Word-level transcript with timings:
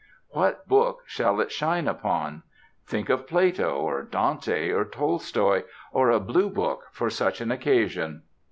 What 0.29 0.67
book 0.67 1.03
shall 1.05 1.39
it 1.41 1.51
shine 1.51 1.87
upon? 1.87 2.41
Think 2.87 3.07
of 3.07 3.27
Plato, 3.27 3.69
or 3.75 4.01
Dante, 4.01 4.69
or 4.71 4.83
Tolstoy, 4.83 5.61
or 5.91 6.09
a 6.09 6.19
Blue 6.19 6.49
Book 6.49 6.85
for 6.91 7.11
such 7.11 7.39
an 7.39 7.51
occasion! 7.51 8.23